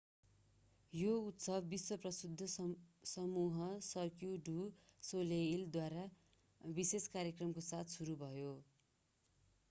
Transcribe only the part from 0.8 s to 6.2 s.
यो उत्सव विश्व-प्रसिद्ध समूह सर्क्यू डु सोलाईलद्वारा